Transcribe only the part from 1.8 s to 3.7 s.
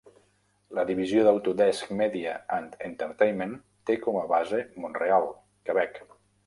Media and Entertainment